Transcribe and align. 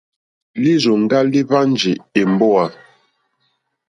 Lírzòŋgá 0.61 1.19
líhwánjì 1.31 1.91
èmbówà. 2.21 2.65